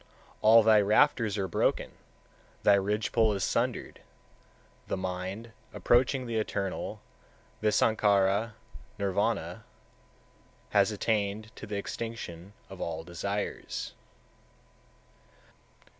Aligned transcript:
All 0.41 0.63
thy 0.63 0.81
rafters 0.81 1.37
are 1.37 1.47
broken, 1.47 1.91
thy 2.63 2.73
ridge 2.73 3.11
pole 3.11 3.33
is 3.33 3.43
sundered; 3.43 4.01
the 4.87 4.97
mind, 4.97 5.51
approaching 5.73 6.25
the 6.25 6.37
Eternal 6.39 7.01
(visankhara, 7.61 8.53
nirvana), 8.97 9.63
has 10.71 10.91
attained 10.91 11.55
to 11.55 11.67
the 11.67 11.77
extinction 11.77 12.53
of 12.67 12.81
all 12.81 13.03
desires. 13.03 13.93